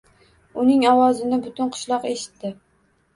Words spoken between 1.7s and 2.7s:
qishloq eshitdi.